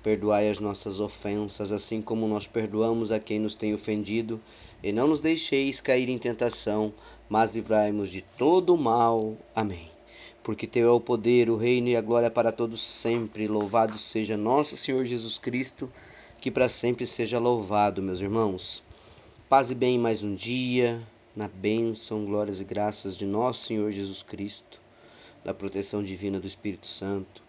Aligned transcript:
Perdoai 0.00 0.48
as 0.48 0.60
nossas 0.60 1.00
ofensas, 1.00 1.72
assim 1.72 2.00
como 2.00 2.28
nós 2.28 2.46
perdoamos 2.46 3.10
a 3.10 3.18
quem 3.18 3.40
nos 3.40 3.54
tem 3.54 3.74
ofendido, 3.74 4.40
e 4.80 4.92
não 4.92 5.08
nos 5.08 5.20
deixeis 5.20 5.80
cair 5.80 6.08
em 6.08 6.16
tentação, 6.16 6.94
mas 7.28 7.56
livrai-nos 7.56 8.08
de 8.08 8.22
todo 8.36 8.74
o 8.74 8.78
mal. 8.78 9.36
Amém. 9.52 9.90
Porque 10.40 10.68
teu 10.68 10.88
é 10.88 10.92
o 10.92 11.00
poder, 11.00 11.50
o 11.50 11.56
reino 11.56 11.88
e 11.88 11.96
a 11.96 12.00
glória 12.00 12.30
para 12.30 12.52
todos 12.52 12.80
sempre. 12.80 13.48
Louvado 13.48 13.98
seja 13.98 14.36
nosso 14.36 14.76
Senhor 14.76 15.04
Jesus 15.04 15.36
Cristo, 15.36 15.90
que 16.40 16.50
para 16.50 16.68
sempre 16.68 17.04
seja 17.04 17.40
louvado, 17.40 18.00
meus 18.00 18.20
irmãos. 18.20 18.84
Paz 19.48 19.72
e 19.72 19.74
bem 19.74 19.98
mais 19.98 20.22
um 20.22 20.32
dia, 20.32 21.00
na 21.34 21.48
bênção, 21.48 22.24
glórias 22.24 22.60
e 22.60 22.64
graças 22.64 23.16
de 23.16 23.26
nosso 23.26 23.66
Senhor 23.66 23.90
Jesus 23.90 24.22
Cristo, 24.22 24.80
da 25.44 25.52
proteção 25.52 26.04
divina 26.04 26.38
do 26.38 26.46
Espírito 26.46 26.86
Santo 26.86 27.47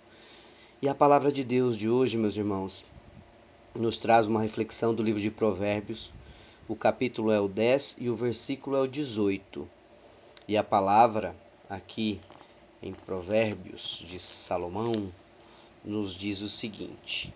e 0.81 0.87
a 0.87 0.95
palavra 0.95 1.29
de 1.29 1.43
Deus 1.43 1.75
de 1.75 1.89
hoje, 1.89 2.17
meus 2.17 2.37
irmãos, 2.37 2.85
nos 3.75 3.97
traz 3.97 4.27
uma 4.27 4.41
reflexão 4.41 4.95
do 4.95 5.03
livro 5.03 5.19
de 5.19 5.29
Provérbios. 5.29 6.09
O 6.69 6.75
capítulo 6.75 7.31
é 7.31 7.39
o 7.39 7.49
10 7.49 7.97
e 7.99 8.09
o 8.09 8.15
versículo 8.15 8.77
é 8.77 8.81
o 8.81 8.87
18. 8.87 9.67
E 10.47 10.55
a 10.55 10.63
palavra 10.63 11.35
aqui 11.69 12.21
em 12.81 12.93
Provérbios 12.93 14.05
de 14.07 14.19
Salomão 14.19 15.11
nos 15.83 16.15
diz 16.15 16.39
o 16.41 16.47
seguinte: 16.47 17.33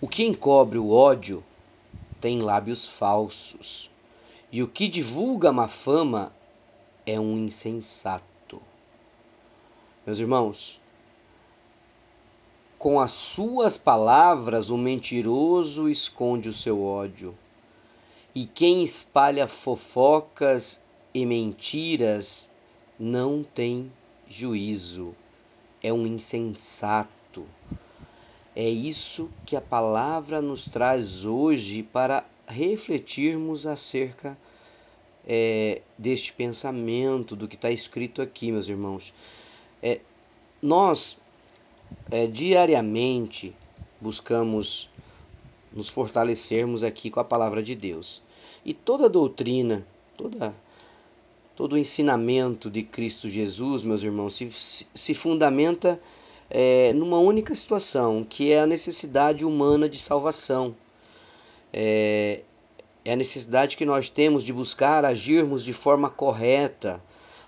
O 0.00 0.06
que 0.06 0.22
encobre 0.22 0.78
o 0.78 0.90
ódio 0.90 1.42
tem 2.20 2.40
lábios 2.40 2.86
falsos, 2.86 3.90
e 4.52 4.62
o 4.62 4.68
que 4.68 4.86
divulga 4.86 5.50
má 5.50 5.66
fama 5.66 6.32
é 7.04 7.18
um 7.18 7.36
insensato. 7.36 8.62
Meus 10.06 10.20
irmãos, 10.20 10.80
com 12.82 12.98
as 12.98 13.12
suas 13.12 13.78
palavras, 13.78 14.68
o 14.68 14.76
mentiroso 14.76 15.88
esconde 15.88 16.48
o 16.48 16.52
seu 16.52 16.82
ódio. 16.82 17.32
E 18.34 18.44
quem 18.44 18.82
espalha 18.82 19.46
fofocas 19.46 20.80
e 21.14 21.24
mentiras 21.24 22.50
não 22.98 23.44
tem 23.44 23.88
juízo, 24.26 25.14
é 25.80 25.92
um 25.92 26.04
insensato. 26.08 27.46
É 28.56 28.68
isso 28.68 29.30
que 29.46 29.54
a 29.54 29.60
palavra 29.60 30.42
nos 30.42 30.64
traz 30.64 31.24
hoje 31.24 31.84
para 31.84 32.24
refletirmos 32.48 33.64
acerca 33.64 34.36
é, 35.24 35.82
deste 35.96 36.32
pensamento, 36.32 37.36
do 37.36 37.46
que 37.46 37.54
está 37.54 37.70
escrito 37.70 38.20
aqui, 38.20 38.50
meus 38.50 38.68
irmãos. 38.68 39.14
É, 39.80 40.00
nós 40.60 41.16
é, 42.10 42.26
diariamente 42.26 43.54
buscamos 44.00 44.88
nos 45.72 45.88
fortalecermos 45.88 46.82
aqui 46.82 47.10
com 47.10 47.20
a 47.20 47.24
palavra 47.24 47.62
de 47.62 47.74
Deus. 47.74 48.22
E 48.64 48.74
toda 48.74 49.08
doutrina, 49.08 49.86
toda, 50.16 50.54
todo 51.56 51.72
o 51.74 51.78
ensinamento 51.78 52.70
de 52.70 52.82
Cristo 52.82 53.28
Jesus, 53.28 53.82
meus 53.82 54.02
irmãos, 54.02 54.34
se, 54.34 54.86
se 54.94 55.14
fundamenta 55.14 56.00
é, 56.50 56.92
numa 56.92 57.18
única 57.18 57.54
situação, 57.54 58.24
que 58.28 58.52
é 58.52 58.60
a 58.60 58.66
necessidade 58.66 59.44
humana 59.44 59.88
de 59.88 59.98
salvação. 59.98 60.74
É, 61.72 62.42
é 63.04 63.12
a 63.14 63.16
necessidade 63.16 63.76
que 63.76 63.84
nós 63.84 64.08
temos 64.08 64.44
de 64.44 64.52
buscar 64.52 65.04
agirmos 65.04 65.64
de 65.64 65.72
forma 65.72 66.08
correta, 66.08 67.02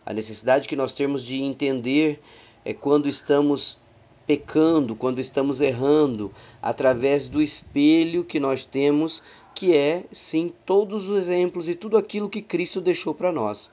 a 0.04 0.12
necessidade 0.12 0.66
que 0.66 0.74
nós 0.74 0.92
temos 0.92 1.22
de 1.22 1.42
entender 1.42 2.20
é, 2.64 2.72
quando 2.72 3.08
estamos 3.08 3.78
pecando, 4.26 4.96
quando 4.96 5.20
estamos 5.20 5.60
errando, 5.60 6.32
através 6.62 7.28
do 7.28 7.42
espelho 7.42 8.24
que 8.24 8.40
nós 8.40 8.64
temos, 8.64 9.22
que 9.54 9.74
é 9.74 10.04
sim 10.10 10.52
todos 10.64 11.08
os 11.08 11.18
exemplos 11.18 11.68
e 11.68 11.74
tudo 11.74 11.96
aquilo 11.96 12.28
que 12.28 12.42
Cristo 12.42 12.80
deixou 12.80 13.14
para 13.14 13.30
nós. 13.30 13.70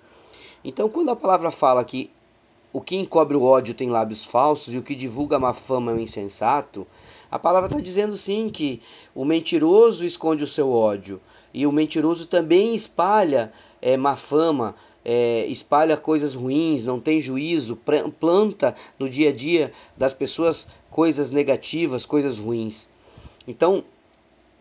Então, 0.64 0.90
quando 0.90 1.10
a 1.10 1.16
palavra 1.16 1.50
fala 1.50 1.84
que 1.84 2.10
o 2.74 2.80
que 2.80 2.96
encobre 2.96 3.36
o 3.36 3.44
ódio 3.44 3.74
tem 3.74 3.90
lábios 3.90 4.24
falsos 4.24 4.74
e 4.74 4.78
o 4.78 4.84
que 4.84 4.96
divulga 4.96 5.40
má 5.40 5.54
fama 5.54 5.92
é 5.92 5.96
um 5.96 6.00
insensato, 6.00 6.88
a 7.30 7.40
palavra 7.40 7.68
está 7.68 7.80
dizendo 7.80 8.16
sim 8.16 8.50
que 8.50 8.82
o 9.16 9.26
mentiroso 9.26 10.06
esconde 10.06 10.44
o 10.44 10.48
seu 10.48 10.72
ódio 10.72 11.20
e 11.54 11.66
o 11.66 11.72
mentiroso 11.72 12.28
também 12.28 12.74
espalha 12.74 13.52
é, 13.82 13.98
má 13.98 14.16
fama, 14.16 14.76
é, 15.04 15.46
espalha 15.48 15.98
coisas 15.98 16.36
ruins, 16.36 16.86
não 16.86 17.00
tem 17.00 17.20
juízo, 17.20 17.80
planta 18.20 18.76
no 19.00 19.10
dia 19.10 19.30
a 19.30 19.34
dia 19.34 19.72
das 19.98 20.14
pessoas 20.14 20.68
coisas 20.90 21.32
negativas, 21.32 22.06
coisas 22.06 22.38
ruins. 22.38 22.88
Então, 23.48 23.84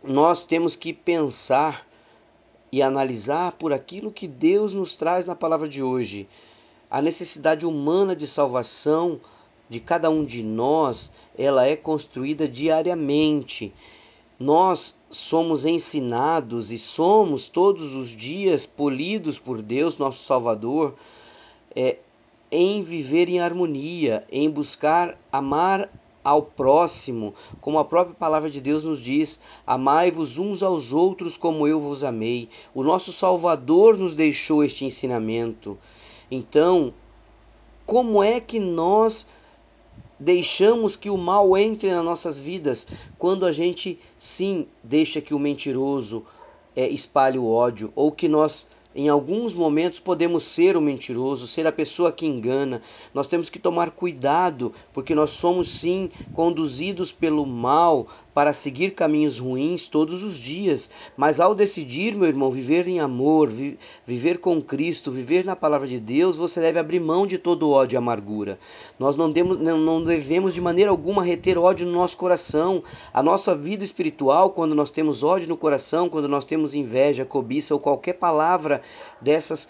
nós 0.03 0.45
temos 0.45 0.75
que 0.75 0.93
pensar 0.93 1.87
e 2.73 2.83
analisar 2.83 3.53
por 3.53 3.73
aquilo 3.73 4.13
que 4.13 4.27
Deus 4.27 4.73
nos 4.73 4.95
traz 4.95 5.27
na 5.27 5.35
palavra 5.35 5.69
de 5.69 5.83
hoje. 5.83 6.29
A 6.91 7.03
necessidade 7.03 7.67
humana 7.67 8.17
de 8.17 8.27
salvação 8.27 9.21
de 9.69 9.79
cada 9.79 10.11
um 10.11 10.25
de 10.25 10.43
nós, 10.43 11.13
ela 11.39 11.67
é 11.67 11.77
construída 11.77 12.49
diariamente 12.49 13.73
nós 14.41 14.97
somos 15.11 15.67
ensinados 15.67 16.73
e 16.73 16.79
somos 16.79 17.47
todos 17.47 17.95
os 17.95 18.09
dias 18.09 18.65
polidos 18.65 19.39
por 19.39 19.61
Deus, 19.61 19.99
nosso 19.99 20.25
Salvador, 20.25 20.95
é, 21.77 21.99
em 22.51 22.81
viver 22.81 23.29
em 23.29 23.39
harmonia, 23.39 24.25
em 24.33 24.49
buscar 24.49 25.21
amar 25.31 25.91
ao 26.25 26.43
próximo, 26.43 27.35
como 27.61 27.79
a 27.79 27.85
própria 27.85 28.15
palavra 28.15 28.49
de 28.49 28.63
Deus 28.63 28.83
nos 28.83 29.01
diz: 29.03 29.39
amai-vos 29.67 30.39
uns 30.39 30.63
aos 30.63 30.91
outros 30.91 31.37
como 31.37 31.67
eu 31.67 31.79
vos 31.79 32.03
amei. 32.03 32.49
O 32.75 32.83
nosso 32.83 33.13
Salvador 33.13 33.99
nos 33.99 34.15
deixou 34.15 34.65
este 34.65 34.87
ensinamento. 34.87 35.77
Então, 36.31 36.95
como 37.85 38.23
é 38.23 38.41
que 38.41 38.59
nós 38.59 39.27
deixamos 40.21 40.95
que 40.95 41.09
o 41.09 41.17
mal 41.17 41.57
entre 41.57 41.91
nas 41.91 42.05
nossas 42.05 42.39
vidas 42.39 42.87
quando 43.19 43.47
a 43.47 43.53
gente 43.53 43.99
sim 44.19 44.67
deixa 44.85 45.21
que 45.21 45.33
o 45.33 45.39
mentiroso 45.39 46.23
é, 46.77 46.87
espalhe 46.87 47.39
o 47.39 47.47
ódio 47.47 47.91
ou 47.97 48.13
que 48.13 48.29
nós 48.29 48.69
em 48.95 49.09
alguns 49.09 49.55
momentos 49.55 50.01
podemos 50.01 50.43
ser 50.43 50.77
o 50.77 50.81
mentiroso, 50.81 51.47
ser 51.47 51.65
a 51.65 51.71
pessoa 51.71 52.11
que 52.11 52.27
engana. 52.27 52.83
Nós 53.15 53.29
temos 53.29 53.49
que 53.49 53.59
tomar 53.59 53.93
cuidado, 53.93 54.73
porque 54.93 55.15
nós 55.15 55.31
somos 55.31 55.69
sim 55.69 56.11
conduzidos 56.35 57.13
pelo 57.13 57.47
mal 57.47 58.09
para 58.35 58.53
seguir 58.53 58.93
caminhos 58.93 59.39
ruins 59.39 59.89
todos 59.89 60.23
os 60.23 60.37
dias. 60.37 60.91
Mas 61.17 61.41
ao 61.41 61.55
decidir, 61.55 62.15
meu 62.15 62.29
irmão, 62.29 62.51
viver 62.51 62.87
em 62.89 63.01
amor, 63.01 63.49
vi 63.49 63.79
viver 64.07 64.39
com 64.39 64.61
Cristo, 64.61 65.11
viver 65.11 65.45
na 65.45 65.57
palavra 65.57 65.87
de 65.87 65.99
Deus, 65.99 66.37
você 66.37 66.61
deve 66.61 66.79
abrir 66.79 67.01
mão 67.01 67.27
de 67.27 67.39
todo 67.39 67.71
ódio 67.71 67.97
e 67.97 67.99
amargura. 67.99 68.59
Nós 68.99 69.17
não, 69.17 69.31
demos, 69.31 69.57
não, 69.59 70.03
devemos 70.03 70.55
de 70.55 70.61
maneira 70.61 70.91
alguma 70.91 71.23
reter 71.23 71.59
ódio 71.59 71.87
no 71.87 71.93
nosso 71.93 72.17
coração. 72.17 72.83
A 73.13 73.23
nossa 73.23 73.55
vida 73.55 73.85
espiritual, 73.85 74.51
quando 74.51 74.75
nós 74.75 74.91
temos 74.91 75.23
ódio 75.23 75.49
no 75.49 75.57
coração, 75.57 76.09
quando 76.09 76.29
nós 76.29 76.45
temos 76.45 76.75
inveja, 76.75 77.25
cobiça 77.25 77.75
ou 77.75 77.81
qualquer 77.81 78.15
palavra 78.15 78.83
dessas 79.21 79.69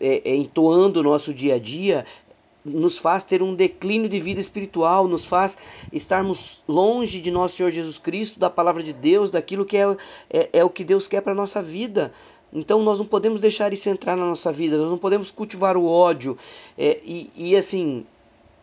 é, 0.00 0.22
é, 0.24 0.34
entoando 0.34 1.00
o 1.00 1.02
nosso 1.04 1.32
dia 1.32 1.54
a 1.54 1.58
dia, 1.58 2.04
nos 2.68 2.98
faz 2.98 3.24
ter 3.24 3.42
um 3.42 3.54
declínio 3.54 4.08
de 4.08 4.18
vida 4.18 4.40
espiritual, 4.40 5.08
nos 5.08 5.24
faz 5.24 5.56
estarmos 5.92 6.62
longe 6.68 7.20
de 7.20 7.30
nosso 7.30 7.56
Senhor 7.56 7.70
Jesus 7.70 7.98
Cristo, 7.98 8.38
da 8.38 8.50
palavra 8.50 8.82
de 8.82 8.92
Deus, 8.92 9.30
daquilo 9.30 9.64
que 9.64 9.76
é, 9.76 9.96
é, 10.30 10.48
é 10.52 10.64
o 10.64 10.70
que 10.70 10.84
Deus 10.84 11.08
quer 11.08 11.20
para 11.20 11.32
a 11.32 11.36
nossa 11.36 11.60
vida. 11.62 12.12
Então 12.52 12.82
nós 12.82 12.98
não 12.98 13.06
podemos 13.06 13.40
deixar 13.40 13.72
isso 13.72 13.88
entrar 13.88 14.16
na 14.16 14.24
nossa 14.24 14.50
vida, 14.50 14.78
nós 14.78 14.90
não 14.90 14.98
podemos 14.98 15.30
cultivar 15.30 15.76
o 15.76 15.86
ódio 15.86 16.36
é, 16.78 16.98
e, 17.04 17.30
e 17.36 17.56
assim, 17.56 18.06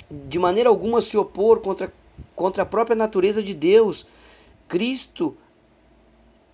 de 0.10 0.40
maneira 0.40 0.70
alguma 0.70 1.02
se 1.02 1.18
opor 1.18 1.60
contra, 1.60 1.94
contra 2.36 2.64
a 2.64 2.66
própria 2.66 2.96
natureza 2.96 3.44
de 3.44 3.54
Deus. 3.54 4.06
Cristo 4.68 5.36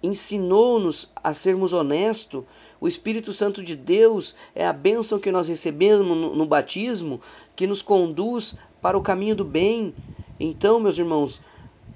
ensinou-nos 0.01 1.11
a 1.15 1.33
sermos 1.33 1.73
honestos. 1.73 2.43
O 2.79 2.87
Espírito 2.87 3.31
Santo 3.31 3.63
de 3.63 3.75
Deus 3.75 4.35
é 4.55 4.65
a 4.65 4.73
bênção 4.73 5.19
que 5.19 5.31
nós 5.31 5.47
recebemos 5.47 6.07
no, 6.07 6.35
no, 6.35 6.45
batismo, 6.45 7.21
que 7.55 7.67
nos 7.67 7.81
conduz 7.81 8.55
para 8.81 8.97
o 8.97 9.01
caminho 9.01 9.35
do 9.35 9.45
bem. 9.45 9.93
Então, 10.39 10.79
meus 10.79 10.97
irmãos, 10.97 11.41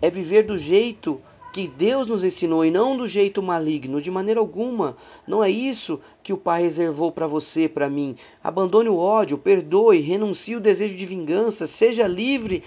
é 0.01 0.09
viver 0.09 0.43
do 0.43 0.57
jeito 0.57 1.19
que 1.55 1.69
Deus 1.69 2.05
nos 2.05 2.21
ensinou 2.21 2.65
e 2.65 2.69
não 2.69 2.97
do 2.97 3.07
jeito 3.07 3.41
maligno, 3.41 4.01
de 4.01 4.11
maneira 4.11 4.41
alguma. 4.41 4.97
Não 5.25 5.41
é 5.41 5.49
isso 5.49 6.01
que 6.21 6.33
o 6.33 6.37
Pai 6.37 6.63
reservou 6.63 7.13
para 7.13 7.27
você, 7.27 7.69
para 7.69 7.89
mim. 7.89 8.17
Abandone 8.43 8.89
o 8.89 8.97
ódio, 8.97 9.37
perdoe, 9.37 10.01
renuncie 10.01 10.57
o 10.57 10.59
desejo 10.59 10.97
de 10.97 11.05
vingança, 11.05 11.65
seja 11.65 12.05
livre 12.07 12.61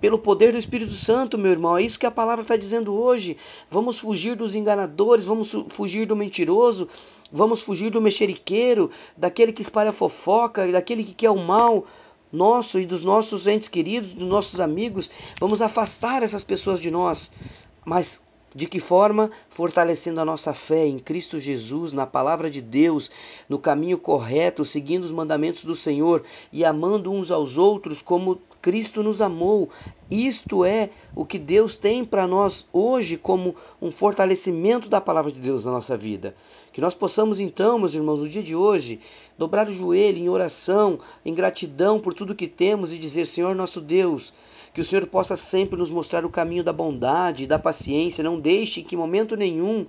pelo 0.00 0.18
poder 0.18 0.52
do 0.52 0.58
Espírito 0.58 0.92
Santo, 0.92 1.38
meu 1.38 1.50
irmão. 1.50 1.76
É 1.76 1.82
isso 1.82 1.98
que 1.98 2.06
a 2.06 2.10
palavra 2.10 2.42
está 2.42 2.56
dizendo 2.56 2.94
hoje. 2.94 3.36
Vamos 3.70 3.98
fugir 3.98 4.36
dos 4.36 4.54
enganadores, 4.54 5.24
vamos 5.24 5.54
fugir 5.68 6.06
do 6.06 6.16
mentiroso, 6.16 6.88
vamos 7.32 7.62
fugir 7.62 7.90
do 7.90 8.00
mexeriqueiro, 8.00 8.90
daquele 9.16 9.52
que 9.52 9.62
espalha 9.62 9.92
fofoca, 9.92 10.70
daquele 10.70 11.04
que 11.04 11.14
quer 11.14 11.30
o 11.30 11.36
mal 11.36 11.84
nosso 12.32 12.78
e 12.78 12.86
dos 12.86 13.02
nossos 13.02 13.46
entes 13.46 13.68
queridos, 13.68 14.12
dos 14.12 14.28
nossos 14.28 14.60
amigos. 14.60 15.10
Vamos 15.40 15.62
afastar 15.62 16.22
essas 16.22 16.44
pessoas 16.44 16.80
de 16.80 16.90
nós. 16.90 17.30
Mas 17.84 18.20
de 18.54 18.66
que 18.66 18.80
forma? 18.80 19.30
Fortalecendo 19.48 20.20
a 20.20 20.24
nossa 20.24 20.54
fé 20.54 20.86
em 20.86 20.98
Cristo 20.98 21.38
Jesus, 21.38 21.92
na 21.92 22.06
palavra 22.06 22.48
de 22.48 22.62
Deus, 22.62 23.10
no 23.48 23.58
caminho 23.58 23.98
correto, 23.98 24.64
seguindo 24.64 25.04
os 25.04 25.12
mandamentos 25.12 25.64
do 25.64 25.74
Senhor 25.74 26.24
e 26.50 26.64
amando 26.64 27.12
uns 27.12 27.30
aos 27.30 27.58
outros 27.58 28.00
como 28.00 28.40
Cristo 28.60 29.02
nos 29.02 29.20
amou. 29.20 29.68
Isto 30.10 30.64
é 30.64 30.90
o 31.14 31.24
que 31.24 31.38
Deus 31.38 31.76
tem 31.76 32.04
para 32.04 32.26
nós 32.26 32.66
hoje 32.72 33.16
como 33.16 33.54
um 33.80 33.90
fortalecimento 33.90 34.88
da 34.88 35.00
palavra 35.00 35.30
de 35.30 35.40
Deus 35.40 35.64
na 35.64 35.72
nossa 35.72 35.96
vida. 35.96 36.34
Que 36.72 36.80
nós 36.80 36.94
possamos 36.94 37.40
então, 37.40 37.78
meus 37.78 37.94
irmãos, 37.94 38.20
no 38.20 38.28
dia 38.28 38.42
de 38.42 38.54
hoje, 38.54 39.00
dobrar 39.36 39.68
o 39.68 39.72
joelho 39.72 40.18
em 40.18 40.28
oração, 40.28 40.98
em 41.24 41.34
gratidão 41.34 41.98
por 41.98 42.14
tudo 42.14 42.34
que 42.34 42.46
temos 42.46 42.92
e 42.92 42.98
dizer: 42.98 43.26
Senhor 43.26 43.54
nosso 43.54 43.80
Deus, 43.80 44.32
que 44.72 44.80
o 44.80 44.84
Senhor 44.84 45.06
possa 45.06 45.36
sempre 45.36 45.78
nos 45.78 45.90
mostrar 45.90 46.24
o 46.24 46.30
caminho 46.30 46.62
da 46.62 46.72
bondade, 46.72 47.46
da 47.46 47.58
paciência. 47.58 48.22
Não 48.24 48.38
deixe 48.38 48.82
que 48.82 48.94
em 48.94 48.98
momento 48.98 49.36
nenhum 49.36 49.86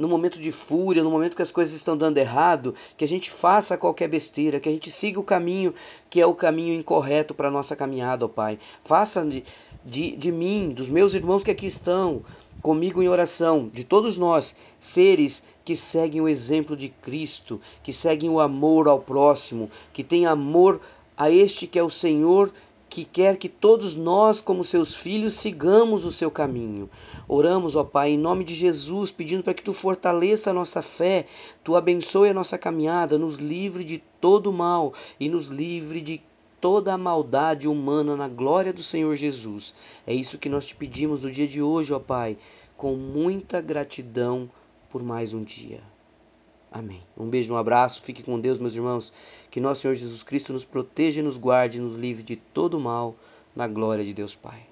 no 0.00 0.08
momento 0.08 0.40
de 0.40 0.50
fúria, 0.50 1.04
no 1.04 1.10
momento 1.10 1.36
que 1.36 1.42
as 1.42 1.50
coisas 1.50 1.74
estão 1.74 1.94
dando 1.94 2.16
errado, 2.16 2.74
que 2.96 3.04
a 3.04 3.08
gente 3.08 3.30
faça 3.30 3.76
qualquer 3.76 4.08
besteira, 4.08 4.58
que 4.58 4.66
a 4.66 4.72
gente 4.72 4.90
siga 4.90 5.20
o 5.20 5.22
caminho 5.22 5.74
que 6.08 6.18
é 6.18 6.26
o 6.26 6.34
caminho 6.34 6.72
incorreto 6.72 7.34
para 7.34 7.48
a 7.48 7.50
nossa 7.50 7.76
caminhada, 7.76 8.24
ó 8.24 8.28
Pai. 8.28 8.58
Faça 8.82 9.22
de, 9.22 9.44
de, 9.84 10.16
de 10.16 10.32
mim, 10.32 10.70
dos 10.70 10.88
meus 10.88 11.12
irmãos 11.12 11.44
que 11.44 11.50
aqui 11.50 11.66
estão, 11.66 12.22
comigo 12.62 13.02
em 13.02 13.10
oração, 13.10 13.68
de 13.68 13.84
todos 13.84 14.16
nós, 14.16 14.56
seres 14.78 15.42
que 15.62 15.76
seguem 15.76 16.22
o 16.22 16.28
exemplo 16.28 16.74
de 16.74 16.88
Cristo, 16.88 17.60
que 17.82 17.92
seguem 17.92 18.30
o 18.30 18.40
amor 18.40 18.88
ao 18.88 19.00
próximo, 19.00 19.68
que 19.92 20.02
têm 20.02 20.24
amor 20.24 20.80
a 21.14 21.30
este 21.30 21.66
que 21.66 21.78
é 21.78 21.82
o 21.82 21.90
Senhor 21.90 22.50
que 22.90 23.04
quer 23.04 23.36
que 23.36 23.48
todos 23.48 23.94
nós, 23.94 24.40
como 24.40 24.64
seus 24.64 24.96
filhos, 24.96 25.34
sigamos 25.34 26.04
o 26.04 26.10
seu 26.10 26.28
caminho. 26.28 26.90
Oramos, 27.28 27.76
ó 27.76 27.84
Pai, 27.84 28.10
em 28.10 28.18
nome 28.18 28.42
de 28.42 28.52
Jesus, 28.52 29.12
pedindo 29.12 29.44
para 29.44 29.54
que 29.54 29.62
tu 29.62 29.72
fortaleça 29.72 30.50
a 30.50 30.52
nossa 30.52 30.82
fé, 30.82 31.24
tu 31.62 31.76
abençoe 31.76 32.28
a 32.28 32.34
nossa 32.34 32.58
caminhada, 32.58 33.16
nos 33.16 33.36
livre 33.36 33.84
de 33.84 34.02
todo 34.20 34.52
mal 34.52 34.92
e 35.20 35.28
nos 35.28 35.46
livre 35.46 36.00
de 36.00 36.20
toda 36.60 36.92
a 36.92 36.98
maldade 36.98 37.68
humana 37.68 38.16
na 38.16 38.26
glória 38.26 38.72
do 38.72 38.82
Senhor 38.82 39.14
Jesus. 39.14 39.72
É 40.04 40.12
isso 40.12 40.36
que 40.36 40.48
nós 40.48 40.66
te 40.66 40.74
pedimos 40.74 41.22
no 41.22 41.30
dia 41.30 41.46
de 41.46 41.62
hoje, 41.62 41.94
ó 41.94 42.00
Pai, 42.00 42.36
com 42.76 42.96
muita 42.96 43.60
gratidão 43.60 44.50
por 44.90 45.00
mais 45.00 45.32
um 45.32 45.44
dia. 45.44 45.80
Amém. 46.70 47.02
Um 47.16 47.28
beijo, 47.28 47.52
um 47.52 47.56
abraço, 47.56 48.02
fique 48.02 48.22
com 48.22 48.38
Deus, 48.38 48.58
meus 48.58 48.74
irmãos. 48.74 49.12
Que 49.50 49.60
nosso 49.60 49.82
Senhor 49.82 49.94
Jesus 49.94 50.22
Cristo 50.22 50.52
nos 50.52 50.64
proteja 50.64 51.20
e 51.20 51.22
nos 51.22 51.36
guarde, 51.36 51.80
nos 51.80 51.96
livre 51.96 52.22
de 52.22 52.36
todo 52.36 52.78
mal, 52.78 53.16
na 53.56 53.66
glória 53.66 54.04
de 54.04 54.14
Deus 54.14 54.36
Pai. 54.36 54.69